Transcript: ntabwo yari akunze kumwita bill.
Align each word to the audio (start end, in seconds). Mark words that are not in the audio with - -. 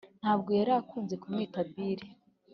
ntabwo 0.21 0.49
yari 0.59 0.71
akunze 0.79 1.15
kumwita 1.21 1.59
bill. 1.71 2.01